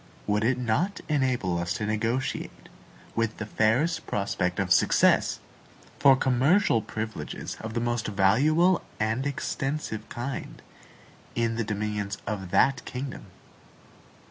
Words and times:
Would 0.25 0.43
it 0.43 0.57
not 0.57 0.99
enable 1.07 1.59
us 1.59 1.73
to 1.73 1.85
negotiate, 1.85 2.69
with 3.15 3.37
the 3.37 3.45
fairest 3.45 4.07
prospect 4.07 4.57
of 4.59 4.73
success, 4.73 5.39
for 5.99 6.15
commercial 6.15 6.81
privileges 6.81 7.55
of 7.61 7.75
the 7.75 7.81
most 7.81 8.07
valuable 8.07 8.83
and 8.99 9.27
extensive 9.27 10.09
kind, 10.09 10.63
in 11.35 11.55
the 11.55 11.63
dominions 11.63 12.17
of 12.25 12.49
that 12.49 12.83
kingdom? 12.83 13.27